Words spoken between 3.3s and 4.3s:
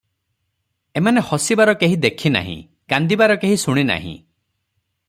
କେହି ଶୁଣି ନାହିଁ।